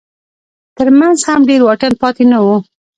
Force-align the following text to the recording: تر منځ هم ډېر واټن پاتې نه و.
تر 0.77 0.87
منځ 0.99 1.17
هم 1.27 1.39
ډېر 1.49 1.61
واټن 1.65 1.93
پاتې 2.01 2.23
نه 2.31 2.39
و. 2.45 2.47